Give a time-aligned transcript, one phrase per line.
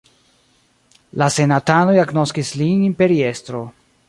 [1.23, 3.67] La senatanoj agnoskis lin imperiestro.